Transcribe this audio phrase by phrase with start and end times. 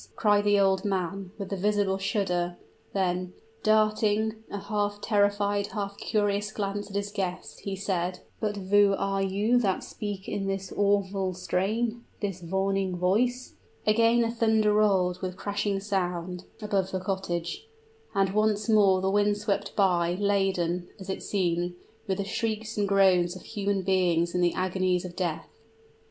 [0.15, 2.57] cried the old man, with a visible shudder;
[2.91, 8.95] then darting a half terrified, half curious glance at his guest, he said, "but who
[8.97, 13.53] are you that speak in this awful strain this warning voice?"
[13.85, 17.67] Again the thunder rolled, with crashing sound, above the cottage;
[18.15, 21.75] and once more the wind swept by, laden, as it seemed,
[22.07, 25.59] with the shrieks and groans of human beings in the agonies of death.